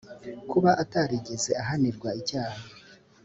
[0.49, 2.59] kuba atarigeze ahanirwa icyaha